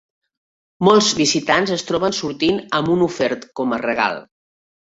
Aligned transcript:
Molts 0.87 1.09
visitants 1.19 1.75
es 1.75 1.85
troben 1.91 2.17
sortint 2.21 2.59
amb 2.81 2.91
un 2.97 3.07
ofert 3.11 3.49
com 3.61 3.79
a 3.79 3.83
regal. 3.87 4.21